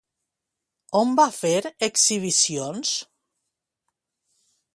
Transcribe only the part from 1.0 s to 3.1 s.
On va fer exhibicions?